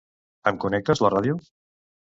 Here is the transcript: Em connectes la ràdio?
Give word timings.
Em 0.51 0.57
connectes 0.63 1.05
la 1.07 1.15
ràdio? 1.17 1.39